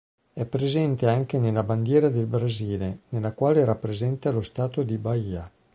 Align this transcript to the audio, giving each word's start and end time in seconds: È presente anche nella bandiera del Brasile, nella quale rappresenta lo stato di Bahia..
È 0.33 0.45
presente 0.47 1.07
anche 1.07 1.37
nella 1.37 1.61
bandiera 1.61 2.09
del 2.09 2.25
Brasile, 2.25 3.01
nella 3.09 3.33
quale 3.33 3.63
rappresenta 3.63 4.31
lo 4.31 4.41
stato 4.41 4.81
di 4.81 4.97
Bahia.. 4.97 5.47